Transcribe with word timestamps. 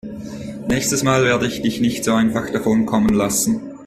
Nächstes 0.67 1.03
Mal 1.03 1.23
werde 1.25 1.45
ich 1.45 1.61
dich 1.61 1.79
nicht 1.79 2.03
so 2.03 2.13
einfach 2.13 2.49
davonkommen 2.49 3.13
lassen. 3.15 3.77